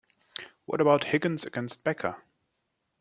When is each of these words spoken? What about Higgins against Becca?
What 0.65 0.81
about 0.81 1.03
Higgins 1.03 1.45
against 1.45 1.83
Becca? 1.83 2.17